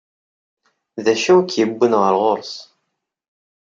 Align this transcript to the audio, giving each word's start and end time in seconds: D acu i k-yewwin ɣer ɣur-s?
D 1.03 1.05
acu 1.13 1.35
i 1.41 1.45
k-yewwin 1.51 1.93
ɣer 2.01 2.13
ɣur-s? 2.21 2.53